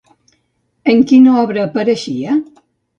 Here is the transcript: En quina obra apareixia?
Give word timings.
En 0.93 1.05
quina 1.13 1.37
obra 1.45 1.69
apareixia? 1.69 2.39